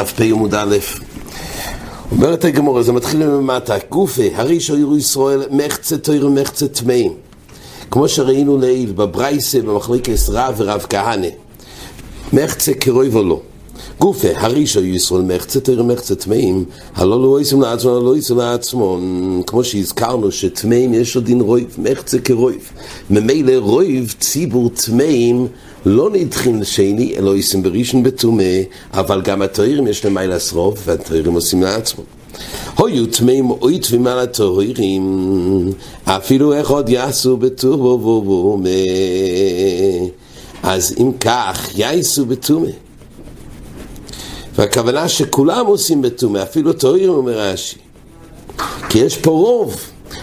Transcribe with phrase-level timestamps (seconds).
[0.00, 0.76] דף פ עמוד א',
[2.12, 7.14] אומרת הגמורה, זה מתחיל ממטה, גופה, הרי שאירו ישראל מחצה תויר ומחצה טמאים.
[7.90, 11.28] כמו שראינו לעיל בברייסה במחלקת רב ורב כהנא
[12.32, 13.40] מחצה כרוי ולא
[13.98, 18.36] גופה, הרי שאירו ישראל מחצה תויר ומחצה טמאים הלא לא עושים לעצמו, הלא לא עושים
[18.36, 18.98] לעצמו
[19.46, 22.70] כמו שהזכרנו שטמאים יש לו דין רויב, מחצה כרויב
[23.10, 25.46] ממילא רויב ציבור טמאים
[25.86, 28.44] לא נדחים לשני, אלא ישים בראשון בטומא,
[28.92, 32.04] אבל גם התוירים יש להם מה לעשרוף, והתוירים עושים לעצמו.
[32.78, 35.72] היו טמאים אוי טבים על התוירים,
[36.04, 38.68] אפילו איך עוד יעשו בטומא.
[40.62, 42.85] אז אם כך, יעשו בטומא.
[44.58, 47.76] והכוונה שכולם עושים בטומא, אפילו תוירים אומר רש"י.
[48.88, 49.80] כי יש פה רוב.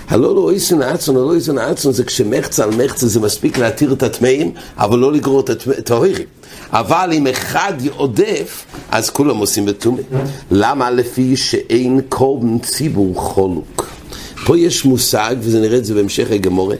[0.08, 4.04] הלא לא איסן עצון, הלא איסן עצון זה כשמחצה על מחצה זה מספיק להתיר את
[4.04, 6.26] הטמאים, אבל לא לגרור את הטהורים.
[6.72, 10.02] אבל אם אחד עודף, אז כולם עושים בטומא.
[10.52, 10.92] למה?
[10.92, 13.88] לפי שאין קורבן ציבור חולוק.
[14.46, 16.76] פה יש מושג, וזה נראה את זה בהמשך הגמורה,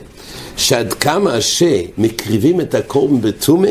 [0.56, 3.70] שעד כמה שמקריבים את הקורבן בטומא,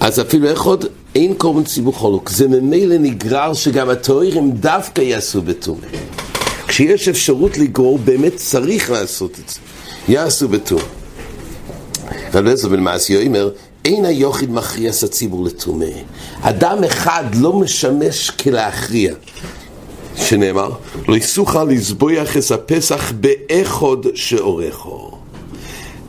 [0.00, 2.28] אז אפילו איך עוד אין קורבן ציבור חולוק.
[2.30, 5.86] זה ממילא נגרר שגם הטהורים דווקא יעשו בטומא.
[6.68, 9.58] כשיש אפשרות לגרור, באמת צריך לעשות את זה.
[10.08, 10.80] יעשו בטור.
[12.28, 13.50] רב אליעזר בן מעשי אומר,
[13.84, 15.86] אין היוחיד מכריע את הציבור לטומא.
[16.40, 19.14] אדם אחד לא משמש כלהכריע.
[20.16, 20.70] שנאמר,
[21.08, 25.21] לא יסוכה לזבויח את הפסח באחוד שעורכו.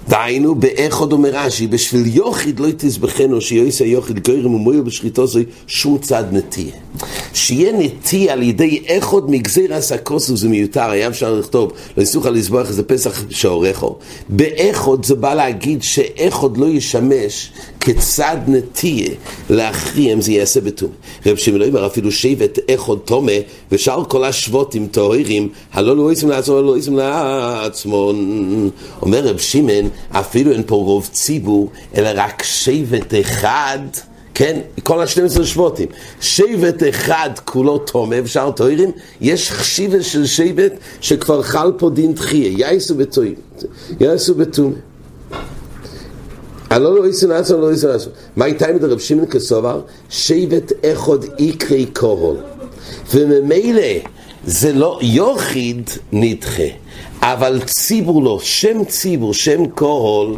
[0.10, 5.98] דהיינו, באחוד אומר רש"י, בשביל יוחיד לא תזבחנו שיועיס היוחיד גוירם ומויל בשחיתו זו שום
[5.98, 6.74] צד נטייה.
[7.34, 12.34] שיהיה נטייה על ידי איכות מגזיר הסקוסו זה מיותר, היה אפשר לכתוב, לא יסוך על
[12.34, 13.96] לסבוח איזה פסח שעורכו.
[14.30, 19.12] באיכות זה בא להגיד שאיכות לא ישמש כצד נטייה
[19.50, 20.90] להכריע אם זה יעשה בתום.
[21.26, 23.32] רב שמעון אומר אפילו שבט איכות תומה
[23.72, 28.14] ושאר כל השבטים טהורים, הלא לא ישם לעצמו, לא ישם לעצמו.
[29.02, 33.80] אומר רב שמעון, אפילו אין פה רוב ציבור, אלא רק שבט אחד.
[34.34, 35.88] כן, כל ה-12 שבטים.
[36.22, 42.52] שבט אחד כולו תומה ושאר טהורים, יש חשיבה של שבט שכבר חל פה דין תחייה,
[42.58, 43.36] יעשו בתוים,
[44.00, 44.76] יעשו בתומה.
[46.70, 48.12] הלא לא יעשו לעצמם, לא יעשו לעצמם.
[48.36, 49.82] מה הייתה עם רב שמעון כסובר?
[50.10, 52.38] שבט אחד איקרי קורול.
[53.14, 53.82] וממילא
[54.46, 56.64] זה לא יוחיד נדחה,
[57.26, 60.36] אבל ציבור לא, שם ציבור, שם קורול,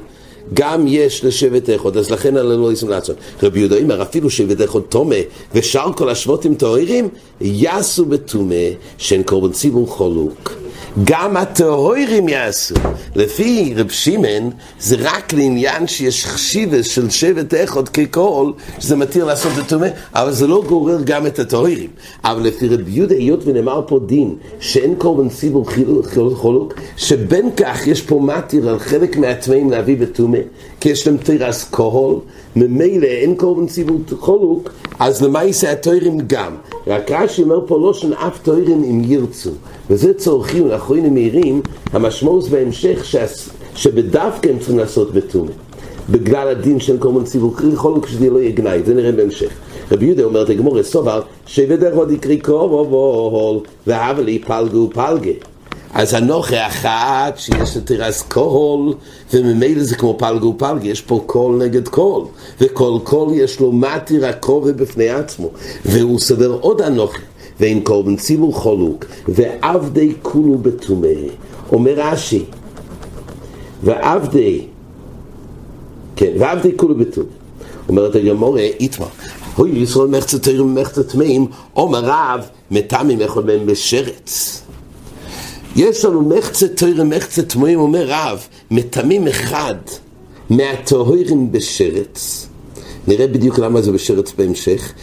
[0.53, 3.15] גם יש לשבט אחד, אז לכן הלא לא ישם לעצון.
[3.43, 5.15] רבי יהודה אומר, אפילו שבט אחד תומה,
[5.53, 7.09] ושאר כל השבטים טהורים,
[7.41, 8.65] יעשו בתומה,
[8.97, 10.64] שאין קורבן ציבור חולוק.
[11.03, 12.75] גם הטהורים יעשו.
[13.15, 19.51] לפי רב שמעון, זה רק לעניין שיש חשיבה של שבט אחד ככל, שזה מתיר לעשות
[19.53, 21.89] את הטומא, אבל זה לא גורר גם את הטהורים.
[22.23, 25.65] אבל לפי רב יהודה, היות ונאמר פה דין, שאין קורבן ציבור
[26.33, 30.39] חולוק, שבין כך יש פה מתיר על חלק מהטמאים להביא בטומא,
[30.79, 32.19] כי יש להם תירס כהול,
[32.55, 34.69] ממילא אין קורבן ציבור חולוק,
[34.99, 36.55] אז למעשה הטהורים גם.
[36.87, 39.51] רק רש"י אומר פה לא שאין אף טהורים אם ירצו.
[39.89, 41.61] וזה צורכים לאחרונים מהירים,
[41.93, 43.05] המשמעות בהמשך
[43.75, 45.51] שבדווקא הם צריכים לעשות בתומה.
[46.09, 49.49] בגלל הדין של קורבן ציבור חולק שזה לא יהיה גנאי, זה נראה בהמשך.
[49.91, 50.77] רבי יהודה אומר את הגמור
[51.47, 55.31] שבדרך עוד יקרי קורבן והבל פלגו פלגה.
[55.93, 58.93] אז הנוכה אחת שיש לתירס קול,
[59.33, 62.23] וממילא זה כמו פלגו פלגה, יש פה קול נגד קול,
[62.61, 65.49] וכל קול יש לו מתיר הקרובה בפני עצמו,
[65.85, 67.19] והוא סבר עוד הנוכה.
[67.59, 71.07] ואין קורבן ציבור חולוק, ועבדי כולו בטומא.
[71.71, 72.43] אומר רש"י,
[73.83, 74.61] ועבדי,
[76.15, 77.27] כן, ועבדי כולו בטומא.
[77.89, 79.07] אומרת הגמורה, איתמר,
[79.55, 84.61] הוי ישראל מחצה תירים ומחצה טמאים, אומר רב, מטעמים יכול מהם בשרץ.
[85.75, 89.75] יש לנו מחצה תירים ומחצה טמאים, אומר רב, מטעמים אחד
[90.49, 92.47] מהטהורים בשרץ.
[93.07, 94.93] נראה בדיוק למה זה בשרץ בהמשך.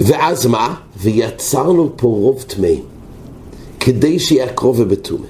[0.00, 0.74] ואז מה?
[0.96, 2.82] ויצרנו פה רוב טמאים,
[3.80, 5.26] כדי שיהיה קרוב ובטומא.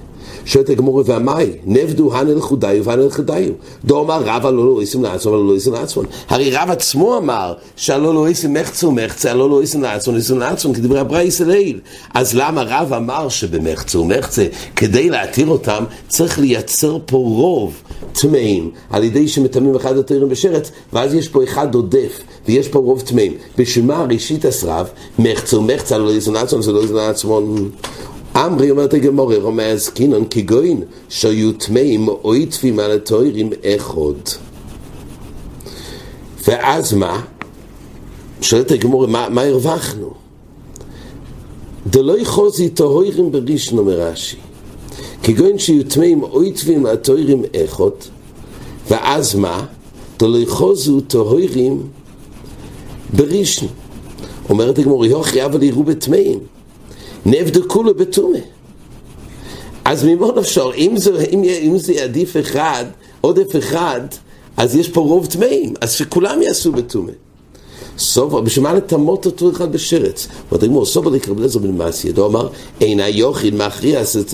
[0.46, 3.52] שואלת הגמורה והמאי, נבדו הנל חודיו והנל חדיו.
[3.84, 6.04] דו אמר רב הלא לא איסם לעצמם, הלא לא איסם לעצמם.
[6.28, 10.74] הרי רב עצמו אמר שהלא לא איסם מחצו מחצה, הלא לא איסם לעצמם, איסם לעצמם,
[10.74, 11.80] כדברי הברייס אליל.
[12.14, 14.46] אז למה רב אמר שבמחצו מחצה,
[14.76, 21.14] כדי להתיר אותם, צריך לייצר פה רוב טמאים, על ידי שמטמאים אחד התירים בשרץ, ואז
[21.14, 23.32] יש פה אחד עודף, ויש פה רוב טמאים.
[23.58, 24.88] בשביל מה ראשית הסרב,
[25.18, 27.68] מחצו מחצה, לא איסם לעצמם, זה לא איסם לעצמם.
[28.36, 34.30] אמרי אומרת הגמורה, רומז קינון כגוין, שהיו טמאים או יטפים על התוירים אחד.
[36.48, 37.22] ואז מה?
[38.40, 40.10] שואלת הגמור, מה, מה הרווחנו?
[41.86, 44.36] דלוי חוזי טהורים בראשון אומר רש"י
[45.26, 48.08] כגון שיהיו טמאים אויטבים הטהורים איכות
[48.90, 49.66] ואז מה?
[50.18, 51.82] דלוי חוזו טהורים
[53.12, 53.68] בראשון
[54.48, 56.38] אומרת הגמור יוכי אבל יראו בטמאים
[57.26, 58.38] נבדקו לו בטומא
[59.86, 62.84] אז ממה נפשור, אם זה, אם, אם זה עדיף אחד,
[63.20, 64.00] עודף אחד,
[64.56, 67.12] אז יש פה רוב טמאים, אז שכולם יעשו בטומא.
[67.98, 70.28] סובר, בשביל מה לטמות אותו אחד בשרץ?
[70.50, 72.48] אומרת הגמור, סובר לקרב לזר בן מעשי, ידו אמר,
[72.80, 73.56] אין היוכין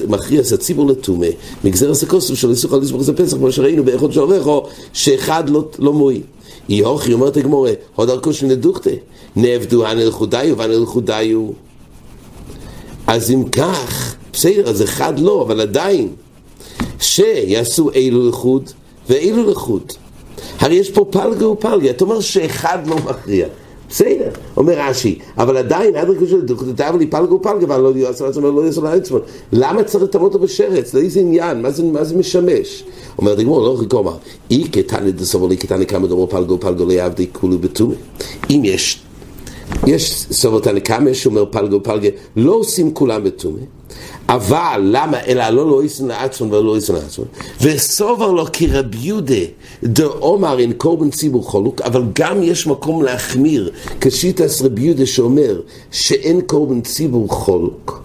[0.09, 1.27] מכריע הציבור לטומא,
[1.65, 5.65] מגזר הסקוסטום של איסוך על איסוך זה פסח, כמו שראינו באיכות של עורכו, שאחד לא,
[5.79, 6.23] לא מועיל.
[6.69, 8.91] יוכי, אומרת הגמור, עוד דרכו של נדוכתה,
[9.37, 11.49] נעבדו הנלכודיו והנלכודיו.
[13.07, 16.09] אז אם כך, בסדר, אז אחד לא, אבל עדיין,
[17.01, 18.71] שיעשו אילו לחוד
[19.09, 19.93] ואילו לחוד.
[20.59, 23.47] הרי יש פה פלגה ופלגה, אתה אומר שאחד לא מכריע.
[23.93, 28.51] בסדר, אומר רש"י, אבל עדיין, עד של דוקטור לי פלגה ופלגה, אבל לא יעשו לעצמו,
[28.51, 29.19] לא יעשו לעצמו.
[29.53, 30.95] למה צריך לטמות אותו בשרץ?
[30.95, 31.63] לאיזה עניין?
[31.63, 32.85] מה זה, משמש?
[33.19, 34.17] אומר דגמור, לא רק אומר,
[34.51, 37.95] אי קטני דסובר לי קטני כמה דומו פלגה ופלגה לא יעבדי כולו בתומי.
[38.51, 39.03] אם יש,
[39.87, 43.61] יש סובר תנא כמה שאומר פלגה ופלגה, לא עושים כולם בתומי.
[44.29, 45.19] אבל למה?
[45.27, 47.29] אלא לא לא יסן לעצמון ולא יסן לעצמון.
[47.61, 49.45] וסובר לו כי רב יהודה
[49.85, 53.71] דאומר אין קורבן ציבור חולוק, אבל גם יש מקום להחמיר
[54.01, 55.61] כשיטס רב יהודה שאומר
[55.91, 58.03] שאין קורבן ציבור חולוק.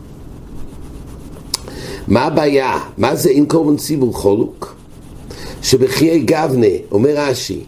[2.08, 2.80] מה הבעיה?
[2.98, 4.76] מה זה אין קורבן ציבור חולוק?
[5.62, 7.60] שבחיי גבנה, אומר רש"י,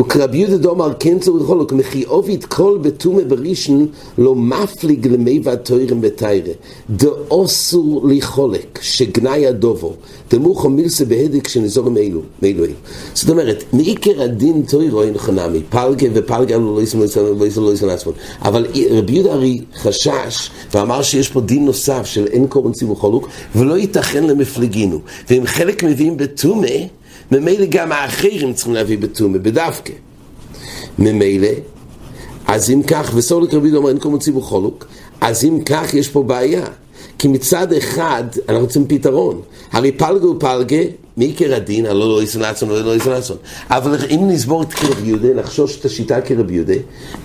[0.00, 3.86] וכרבי יהודה דומר כן צריך לחולק, וכמחי עובד כל בתומה בראשון
[4.18, 6.52] לא מפליג למי והתוירים בתיירה.
[6.90, 9.94] דאוסור לחולק, שגנאי הדובו,
[10.30, 12.72] דמוכו מילסה בהדק שנזורם אלו, מאלו אלו.
[13.14, 17.00] זאת אומרת, מעיקר הדין תוירו אין חנמי, פלגה ופלגה לא יסם
[17.56, 18.12] לא יסם לעצמם.
[18.42, 23.28] אבל רבי יהודה הרי חשש ואמר שיש פה דין נוסף של אין קורן ציבור חולוק,
[23.56, 25.00] ולא ייתכן למפלגינו.
[25.30, 26.66] ואם חלק מביאים בתומה,
[27.32, 29.92] ממילא גם האחרים צריכים להביא בטומא, בדווקא.
[30.98, 31.48] ממילא,
[32.46, 34.86] אז אם כך, וסולק רבי אומר אין כל מוציא בחולוק,
[35.20, 36.64] אז אם כך יש פה בעיה.
[37.18, 39.40] כי מצד אחד אנחנו רוצים פתרון.
[39.72, 40.82] הרי פלגה ופלגה,
[41.16, 43.36] מעיקר הדין, הלא לא יסן עצון, לא לא יסן עצון.
[43.70, 46.74] אבל אם נסבור את כרב יהודה, נחשוש את השיטה כרב יהודה,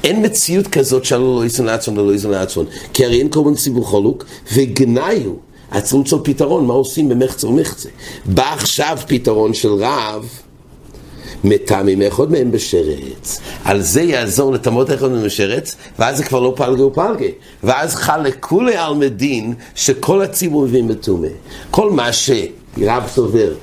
[0.04, 2.66] אין מציאות כזאת שהלא לא יסן עצון, לא יסן עצון.
[2.94, 5.51] כי הרי אין מיני ציבור חולוק, וגנאיו.
[5.72, 7.90] אז צריך למצוא פתרון, מה עושים במחצה ומחצה.
[8.26, 10.30] בא עכשיו פתרון של רב,
[11.44, 13.40] מטעמים אחד מהם בשרץ.
[13.64, 17.26] על זה יעזור לטמות אחד מהם בשרץ, ואז זה כבר לא פלגה ופלגה.
[17.64, 21.28] ואז חל לכולי על מדין שכל הציבור מבין בטומא.
[21.72, 23.54] כל מה שרב סובר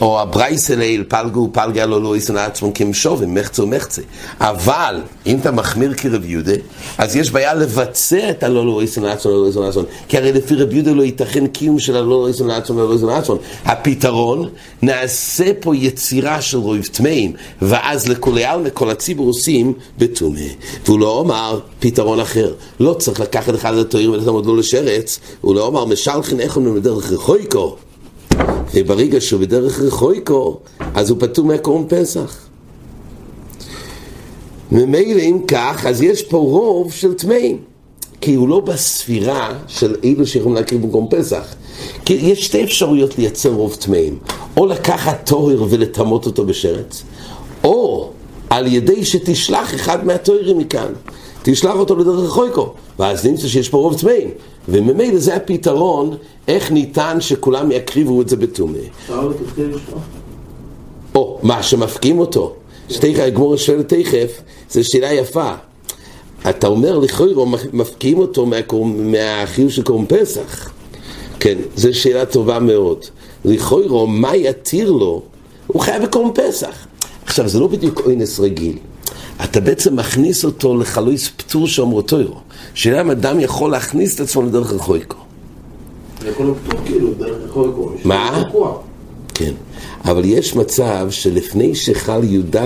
[0.00, 4.02] או הברייס אליל פלגו פלגה לא לא ישנא עצמו כמשובים, מחצה ומחצה.
[4.40, 6.52] אבל, אם אתה מחמיר כרב יהודה,
[6.98, 9.82] אז יש בעיה לבצע את הלא לא ישנא עצמו ולא ישנא עצמו.
[10.08, 13.10] כי הרי לפי רב יהודה לא ייתכן קיום של הלא לא ישנא עצמו ולא ישנא
[13.10, 13.38] עצמו.
[13.64, 14.48] הפתרון,
[14.82, 17.32] נעשה פה יצירה של רויב טמאים,
[17.62, 20.40] ואז לכולי עלמא כל הציבור עושים בטומא.
[20.86, 22.54] והוא לא אומר פתרון אחר.
[22.80, 27.12] לא צריך לקחת אחד לתויר ולתמוד לו לשרץ, הוא לא אומר משלחין איך הוא מדרך
[27.12, 27.76] רחויקו.
[28.74, 30.60] וברגע שהוא בדרך רחויקו,
[30.94, 32.36] אז הוא פטור מהקורם פסח.
[34.72, 37.58] ממילא אם כך, אז יש פה רוב של טמאים.
[38.20, 41.54] כי הוא לא בספירה של אילו שיכולים להקריב במקום פסח.
[42.04, 44.18] כי יש שתי אפשרויות לייצר רוב טמאים.
[44.56, 47.02] או לקחת טוהר ולטמות אותו בשרץ,
[47.64, 48.10] או
[48.50, 50.92] על ידי שתשלח אחד מהטוהרים מכאן.
[51.42, 54.30] תשלח אותו לדרך רחויקו, ואז נמצא שיש פה רוב טמאים.
[54.68, 56.16] וממילא זה הפתרון,
[56.48, 58.78] איך ניתן שכולם יקריבו את זה בטומא.
[61.14, 62.54] או, מה, שמפקים אותו.
[62.88, 65.52] שתכף, הגמור שואל תכף, זו שאלה יפה.
[66.50, 68.46] אתה אומר לכאורה, מפקיעים אותו
[68.94, 70.70] מהחיוב של קורם פסח.
[71.40, 73.04] כן, זו שאלה טובה מאוד.
[73.44, 75.22] לכאורה, מה יתיר לו?
[75.66, 76.86] הוא חייב בקורם פסח.
[77.24, 78.78] עכשיו, זה לא בדיוק אונס רגיל.
[79.44, 82.40] אתה בעצם מכניס אותו לחלויס פטור שאומרו תוירו.
[82.74, 85.16] שאלה אם אדם יכול להכניס את עצמו לדרך רחויקו.
[86.84, 87.08] כאילו.
[88.04, 88.42] מה?
[89.34, 89.52] כן.
[90.04, 92.56] אבל יש מצב שלפני שחל י"ד,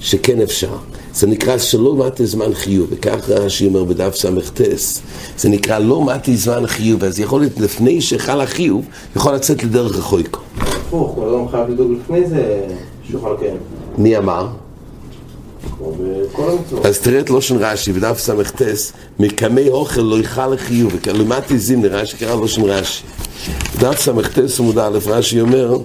[0.00, 0.76] שכן אפשר.
[1.14, 4.60] זה נקרא שלא מתי זמן חיוב, וכך רש"י אומר בדף ס"ט,
[5.38, 8.84] זה נקרא לא מתי זמן חיוב, אז יכול להיות לפני שחל החיוב,
[9.16, 10.40] יכול לצאת לדרך רחויקו.
[10.60, 12.66] הפוך, כל אדם חייב לדאוג לפני זה
[13.06, 13.56] שיוכל לקיים.
[13.98, 14.48] מי אמר?
[16.84, 18.62] אז תראה את לושן רש"י בדף ס"ט,
[19.18, 23.02] מקמי אוכל לא יכל לחיוב, ולמדתי זים נראה שקרא לושן רש"י.
[23.76, 25.78] בדף ס"ט עמוד א' רש"י אומר,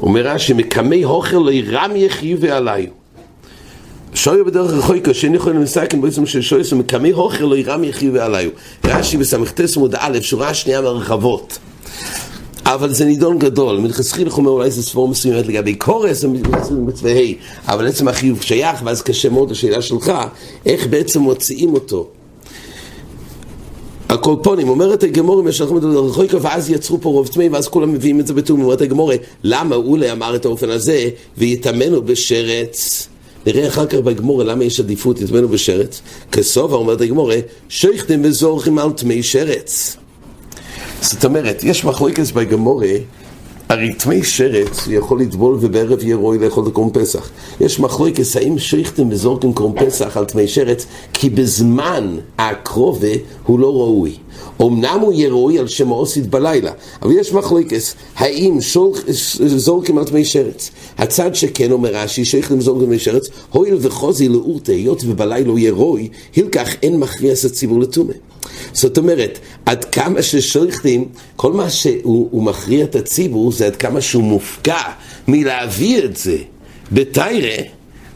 [0.00, 2.84] אומר רש"י, מקמי הוכל לא ירם יחיו ועליו.
[4.14, 8.50] שויו בדרך רחוקה, שאין יכולים לסכן בעצם של שויס ומקמי הוכל לא ירם יחיו ועליו.
[8.84, 11.58] רש"י בסמ"ט עמוד א', שורה שנייה מהרחבות.
[12.68, 16.24] אבל זה נידון גדול, מלכתחילה אומר אולי זה סבור מסוימת לגבי קורס
[16.70, 20.12] ומצווה ה', אבל עצם החיוב שייך, ואז קשה מאוד השאלה שלך,
[20.66, 22.08] איך בעצם מוציאים אותו.
[24.08, 27.92] הקולפונים, אומרת הגמורי, מה שאנחנו מדברים על רחוקה, ואז יצרו פה רוב טמאי, ואז כולם
[27.92, 31.08] מביאים את זה בתאום, אומרת הגמורי, למה אולי אמר את האופן הזה,
[31.38, 33.08] ויתאמנו בשרץ?
[33.46, 36.00] נראה אחר כך בגמורה למה יש עדיפות, יתאמנו בשרץ.
[36.32, 37.36] כסובה, אומרת הגמורה,
[37.68, 39.96] שייכתם וזורכים על טמאי שרץ.
[41.00, 42.94] זאת אומרת, יש מחלוקת בגמורה,
[43.68, 47.30] הרי טמאי שרץ יכול לטבול ובערב יהיה רואי לאכול את קרום פסח.
[47.60, 53.08] יש מחלוקת, האם שייכתם וזורקים קרום פסח על טמאי שרץ, כי בזמן הקרובה
[53.46, 54.16] הוא לא ראוי.
[54.62, 56.72] אמנם הוא יהיה ראוי על שם האוסית בלילה,
[57.02, 57.80] אבל יש מחלוקת,
[58.16, 58.58] האם
[59.56, 60.70] זורקים על טמאי שרץ?
[60.98, 65.72] הצד שכן אומר רש"י, שייכתם זורקים טמאי שרץ, הואיל וחוזי לאורתא, היות ובלילה הוא יהיה
[65.72, 68.12] ראוי, הילקח אין מכריע הציבור לטומא.
[68.72, 74.24] זאת אומרת, עד כמה ששולחים, כל מה שהוא מכריע את הציבור זה עד כמה שהוא
[74.24, 74.82] מופקע
[75.28, 76.36] מלהביא את זה
[76.92, 77.62] בתיירה,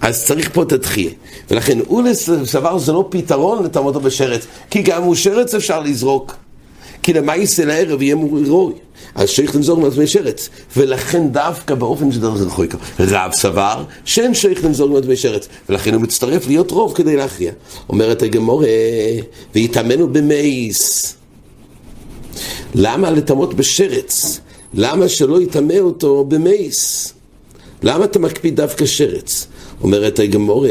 [0.00, 1.10] אז צריך פה את התחייה.
[1.50, 6.36] ולכן אולס סבר זה לא פתרון לטמא בשרץ, כי גם הוא שרץ אפשר לזרוק.
[7.02, 8.72] כי למעשה לערב יהיה מורוי.
[9.14, 10.48] אז שייך למזור מעצמי שרץ.
[10.76, 15.48] ולכן דווקא באופן של דרך רחוקה, רב סבר שאין שייך למזור מעצמי שרץ.
[15.68, 17.52] ולכן הוא מצטרף להיות רוב כדי להכריע.
[17.88, 18.66] אומרת הגמורה,
[19.54, 21.14] ויתאמנו במייס.
[22.74, 24.40] למה לטמות בשרץ?
[24.74, 27.12] למה שלא יטמא אותו במייס?
[27.82, 29.46] למה אתה מקפיד דווקא שרץ?
[29.82, 30.68] אומרת הגמורה,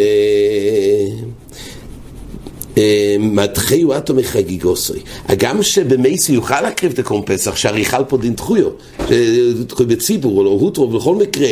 [3.19, 4.99] מתחיו אטו מחגיגוסוי.
[5.27, 8.69] הגם שבמייסי יוכל להקריב את הקרום פסח, שהרי חל פה דין דחויו,
[9.65, 11.49] דחוי בציבור, או הוטרו, בכל מקרה,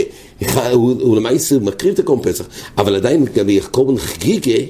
[0.73, 2.45] הוא למעשה מקריב את הקרום פסח,
[2.77, 4.63] אבל עדיין לגבי קורבן חגיגה,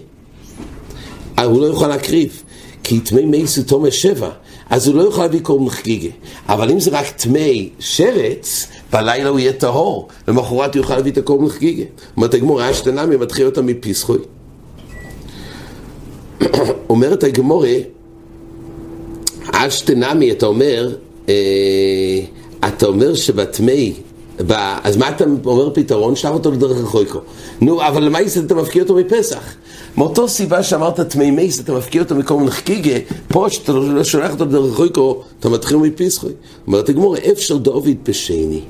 [1.44, 2.44] הוא לא יוכל להקריב,
[2.84, 4.30] כי טמא מייסי תומא שבע.
[4.70, 6.10] אז הוא לא יוכל להביא קורבן חגיגה.
[6.50, 7.50] אבל אם זה רק טמא
[7.80, 11.84] שרץ, בלילה הוא יהיה טהור, למחרת הוא יוכל להביא את הקורבן חגיגה.
[12.18, 14.18] אומרת הגמור, היה שתנמי, מתחיל אותה מפיסחוי.
[16.90, 17.74] אומרת הגמורה,
[19.52, 20.96] אשתנמי, אתה אומר,
[21.30, 21.34] אה,
[22.68, 23.94] אתה אומר שבטמאי,
[24.84, 26.16] אז מה אתה אומר פתרון?
[26.16, 27.20] שלח אותו לדרך רחוקו.
[27.62, 29.56] נו, אבל למה אתה מפקיע אותו מפסח?
[29.98, 32.96] מאותו סיבה שאמרת טמאי מייס, אתה מפקיע אותו מקום נחקיגה,
[33.28, 36.32] פה שאתה לא שולח אותו לדרך רחוקו, אתה מתחיל מפסחוי.
[36.68, 38.62] אומרת הגמורה, אפשר דוד בשני.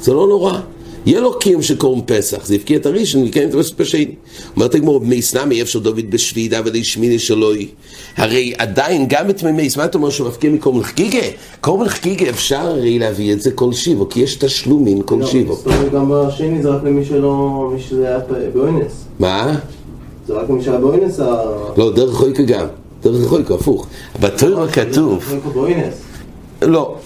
[0.00, 0.60] זה לא נורא.
[1.06, 4.14] יהיה לו קיום של קורם פסח, זה הבקיע את הראשון, יקיים את הפסח בשני.
[4.56, 7.68] אומרת הגמור, מייס נמי אפשר דוד בשבידה ולשמיני שלוי.
[8.16, 11.26] הרי עדיין, גם את מייס, מה אתה אומר שהוא מפקיע מקורם לחגיגה?
[11.60, 15.58] קורם לחגיגה אפשר הרי להביא את זה כל שיבו, כי יש תשלומים כל לא, שיבו.
[15.92, 18.18] גם בשני זה רק למי שלא, מי שזה היה
[18.54, 19.04] באוינס.
[19.18, 19.58] מה?
[20.26, 21.36] זה רק למי שהיה באוינס ה...
[21.76, 22.66] לא, דרך חויקה גם.
[23.02, 23.86] דרך חויקה, הפוך.
[24.20, 25.24] בתורה כתוב...
[26.62, 26.96] לא.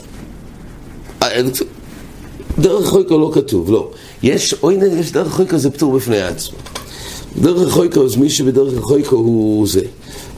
[2.58, 3.90] דרך חויקו לא כתוב, לא.
[4.22, 6.58] יש, אוי, יש דרך חויקו זה פטור בפני עצמו.
[7.40, 9.80] דרך חויקו, אז מי שבדרך חויקו הוא זה.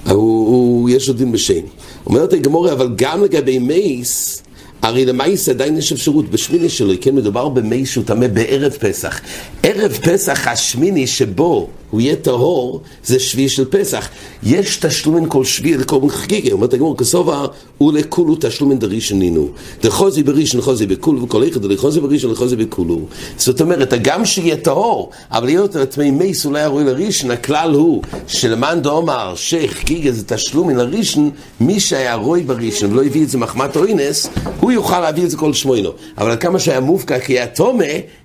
[0.07, 1.63] הוא, הוא, יש לו דין בשני.
[2.07, 4.43] אומרת הגמורה, אבל גם לגבי מייס,
[4.83, 9.21] הרי למייס עדיין יש אפשרות בשמיני שלו, כן מדובר במייס שהוא טמא בערב פסח.
[9.63, 14.09] ערב פסח השמיני שבו הוא יהיה טהור, זה שביעי של פסח.
[14.43, 17.47] יש תשלומן כל שביעי לקורבן חגיגה, אומרת הגמור, כסובה
[17.81, 19.49] ולכולו תשלומן דרישן נינו.
[19.83, 23.01] דחוזי בראשון, חוזי בכולו, וכל איכד לחוזי בראשון, לחוזי בכולו.
[23.37, 28.81] זאת אומרת, הגם שיהיה טהור, אבל להיות טמאי מייס אולי הרואי לראשון, הכלל הוא שלמאן
[28.83, 31.31] דאמר שחגיגה זה תשלומן לראשון,
[31.61, 34.29] מי שהיה רואי בראשון ולא הביא את זה מחמת אוינס,
[34.61, 35.91] הוא יוכל להביא את זה כל שמוינו.
[36.19, 37.85] אבל כמה שהיה מופקע כי היה טומא,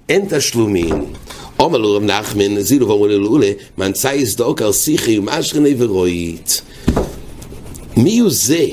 [0.09, 1.05] אין תשלומים.
[1.59, 6.61] אומר לו רב נחמן, זילו לו לאולה, מנצא יזדוק על שיחי ומשכני ורואית.
[7.97, 8.65] מי הוא זה?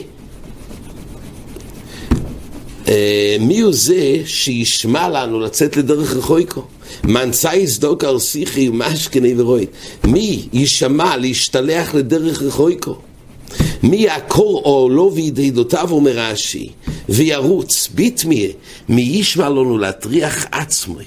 [3.40, 6.62] מי הוא זה שישמע לנו לצאת לדרך רחויקו?
[7.04, 9.70] מנצא יזדוק על שיחי ומשכני ורואית.
[10.04, 12.96] מי יישמע להשתלח לדרך רחויקו?
[13.82, 16.68] מי יעקור אוהלו וידידותיו אומר רש"י,
[17.08, 18.48] וירוץ, ביטמיה,
[18.88, 21.04] מי ישמע לנו להטריח עצמי.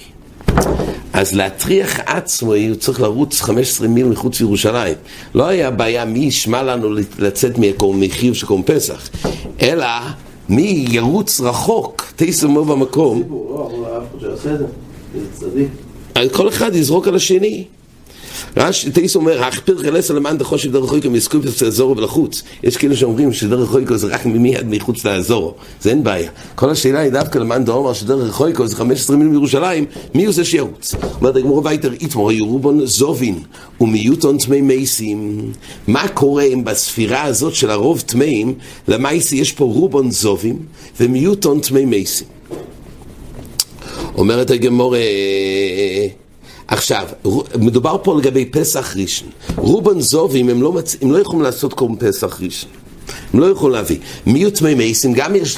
[1.15, 4.95] אז להטריח עצמו, הוא צריך לרוץ 15 מיל מחוץ לירושלים.
[5.35, 9.09] לא היה בעיה מי ישמע לנו לצאת מחיוב של קום פסח,
[9.61, 9.85] אלא
[10.49, 13.23] מי ירוץ רחוק, תיסמו במקום.
[16.31, 17.63] כל אחד יזרוק על השני.
[18.57, 22.43] רש, תייס אומר, הכפיר חלס למען דחושב דרך חויקו מסקופ אצל זורו ולחוץ.
[22.63, 26.29] יש כאלה שאומרים שדרך חויקו זה רק מיד מחוץ לאזורו, זה אין בעיה.
[26.55, 29.85] כל השאלה היא דווקא למען דאומר שדרך חויקו זה 15 מילים בירושלים,
[30.15, 30.95] מי הוא זה שירוץ?
[31.19, 33.39] אומרת הגמור וייטר איתמור, ירובון זובין
[33.81, 35.51] ומיוטון טמאי מייסים.
[35.87, 38.53] מה קורה אם בספירה הזאת של הרוב טמאים,
[38.87, 40.59] למייסי יש פה רובון זובים
[40.99, 42.27] ומיוטון טמאי מייסים.
[44.17, 44.95] אומרת הגמור,
[46.67, 47.07] עכשיו,
[47.59, 49.29] מדובר פה לגבי פסח ראשון.
[49.55, 50.95] רובן זובים, הם לא, מצ...
[51.01, 52.69] הם לא יכולים לעשות קורם פסח ראשון.
[53.33, 53.97] הם לא יכולים להביא.
[54.25, 55.13] מי תמי מייסים?
[55.13, 55.57] גם יש...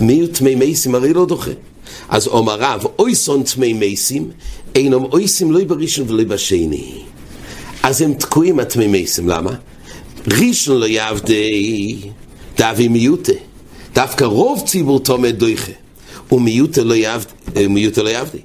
[0.00, 0.94] מי הוא תמי מייסים?
[0.94, 1.50] הרי לא דוחה.
[2.08, 4.30] אז אומר רב, אויסון תמי מייסים,
[4.74, 7.02] אינם אויסים לא בראשון ולא בשני.
[7.82, 9.50] אז הם תקועים התמי מייסים, למה?
[10.26, 11.96] ראשון לא יעבדי,
[12.58, 13.32] דאבי מיוטה.
[13.94, 15.72] דווקא רוב ציבור תומד דויכה.
[16.32, 16.94] ומיוטה לא
[18.08, 18.38] יעבדי.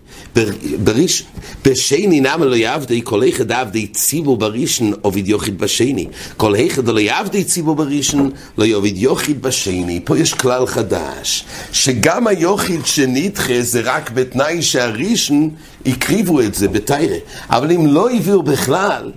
[0.83, 1.27] בראשון,
[1.65, 6.07] בשני נמה לא יעבדי, כל אחד עבדי ציבור בראשון, עובד יוחיד בשני.
[6.37, 9.99] כל אחד לא יעבדי ציבור בראשון, לא יעבד יוחיד בשני.
[10.03, 15.49] פה יש כלל חדש, שגם היוחיד שנדחה זה רק בתנאי שהראשון
[15.85, 17.17] הקריבו את זה בתיירה.
[17.49, 19.11] אבל אם לא הביאו בכלל,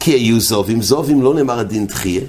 [0.00, 2.20] כי היו זובים, זובים לא נאמר הדין תחיה.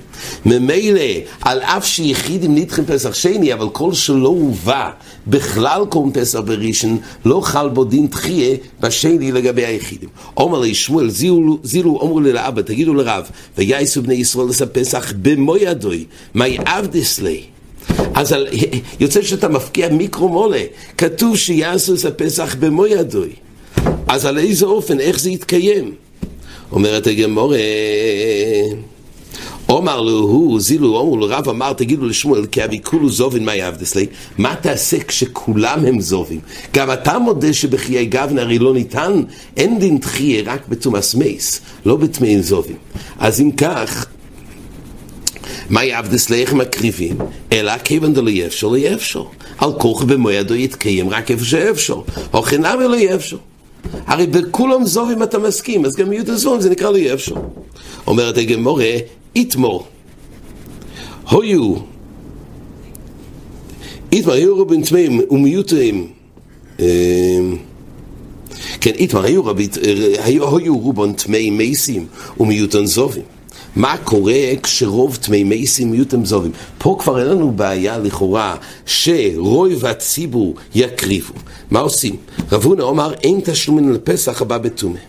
[0.45, 1.01] ממילא,
[1.41, 4.89] על אף שיחידים נדחים פסח שני, אבל כל שלא הובא
[5.27, 10.09] בכלל קוראים פסח בראשון, לא חל בו דין תחיה בשני לגבי היחידים.
[10.37, 11.09] אומר לי שמואל,
[11.63, 17.19] זילו אמרו לי לאבא, תגידו לרב, ויעשו בני ישראל לעשות פסח במו ידוי, מי עבדס
[17.19, 17.43] לי.
[18.13, 18.47] אז על,
[18.99, 20.63] יוצא שאתה מפקיע מיקרו מולה,
[20.97, 23.29] כתוב שיעשו את הפסח במו ידוי.
[24.07, 26.10] אז על איזה אופן, איך זה יתקיים?
[26.71, 27.57] אומרת הגמורה,
[29.69, 33.55] אומר לו הוא, זילו, אומר לו רב אמר, תגידו לשמואל, כי אבי כולו זובין מה
[33.55, 34.05] יעבדס לי?
[34.37, 36.39] מה תעשה כשכולם הם זובים?
[36.73, 39.21] גם אתה מודה שבחיי גבנה הרי לא ניתן,
[39.57, 42.75] אין דין תחיה רק בתומאס מייס, לא בטמאים זובים.
[43.19, 44.05] אז אם כך,
[45.69, 46.41] מה יעבדס לי?
[46.41, 47.17] איך מקריבים?
[47.51, 49.23] אלא כיוון דלא יאפשר, לא יאפשר.
[49.57, 52.01] על כוח במועדו יתקיים רק איפה שאפשר.
[52.33, 53.37] או חינם לא יאפשר.
[54.07, 57.35] הרי בכולם זובים אתה מסכים, אז גם יהודה זובים זה נקרא לו יאפשר.
[58.07, 58.93] אומרת הגמורה,
[59.35, 59.87] איתמור,
[61.29, 61.75] הויו,
[64.11, 66.07] איתמר, היו רבים טמאים ומיותרים,
[68.81, 69.23] כן, איתמר,
[70.23, 72.07] היו רובון טמאי מייסים
[72.39, 73.23] ומיותן זובים.
[73.75, 76.51] מה קורה כשרוב תמי מייסים יהיו תמזובים?
[76.77, 78.55] פה כבר אין לנו בעיה לכאורה
[78.85, 81.33] שרוב הציבור יקריבו.
[81.71, 82.15] מה עושים?
[82.51, 84.99] רב הונא אמר אין תשלומים לפסח הבא בטומא.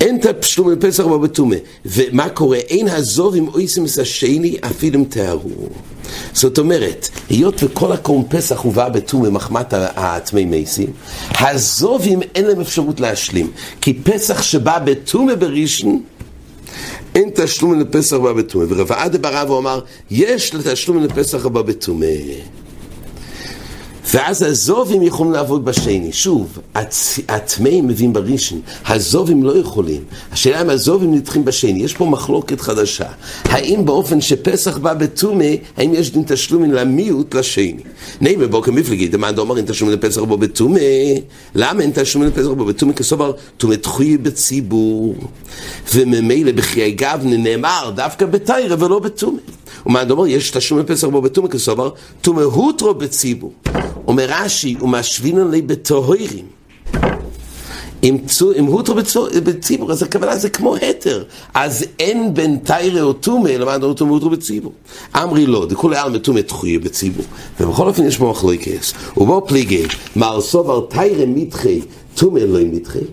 [0.00, 1.56] אין תשלום לפסח הבא בטומא.
[1.86, 2.58] ומה קורה?
[2.58, 5.68] אין הזובים אויסים השני אפילו אם תארו.
[6.32, 10.92] זאת אומרת, היות וכל הקורם פסח הובא בטומא מחמת הטמי מייסים,
[11.38, 13.50] הזובים אין להם אפשרות להשלים.
[13.80, 16.02] כי פסח שבא בטומא בראשון
[17.14, 18.64] אין תשלום לפסח הבא בטומא.
[18.68, 22.06] ורב עדה ברב הוא אמר, יש לתשלום לפסח הבא בטומא.
[24.12, 26.12] ואז הזובים יכולים לעבוד בשני.
[26.12, 26.58] שוב,
[27.28, 30.04] הטמאים מביאים בראשון, הזובים לא יכולים.
[30.32, 31.82] השאלה אם הזובים נדחים בשני.
[31.82, 33.06] יש פה מחלוקת חדשה.
[33.44, 35.44] האם באופן שפסח בא בטומא,
[35.76, 37.74] האם יש דין תשלומים למיעוט לשני?
[38.20, 40.80] נעים בבוקר מפלגי, דמאן דאמר אין תשלומים לפסח בו בטומא.
[41.54, 42.92] למה אין תשלומים לפסח בו בטומא?
[42.92, 45.14] כסובר טומא תחוי בציבור.
[45.94, 49.38] וממילא בחיי גבנה נאמר דווקא בתיירה ולא בטומא.
[49.86, 51.90] ומה דאמר יש תשלום לפסח בו בטומא כסובר
[52.20, 53.52] טומא הוטרו בציבור.
[54.06, 56.46] אומר רש"י, ומשווינן לי בטהורים.
[58.04, 58.16] אם,
[58.56, 58.94] אם הותרו
[59.44, 61.24] בציבור, אז הכוונה זה כמו התר.
[61.54, 64.72] אז אין בין תיירה או טומא, למען דור טומא הותרו בציבור.
[65.16, 67.24] אמרי לא, דכולי עלמא טומא תחויה בציבור.
[67.60, 68.94] ובכל אופן יש פה מחלוקס.
[69.16, 69.82] ובו פליגי,
[70.16, 71.80] מר סובר תיירה מתחי,
[72.14, 73.04] טומא לא מתחי.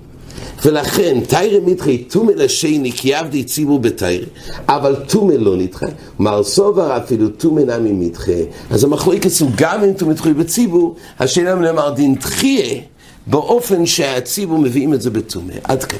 [0.66, 4.26] ולכן תיירה מתחי טומא לשני כי עבדי ציבור בתיירה
[4.68, 5.86] אבל טומא לא נדחה.
[6.20, 8.32] מר סובר אפילו טומא נמי מתחה
[8.70, 12.82] אז המחלוקת הוא גם אם טומא תחוי בציבור השאלה מלמר דין תחיה
[13.28, 16.00] באופן שהציבור מביאים את זה בטומא עד כאן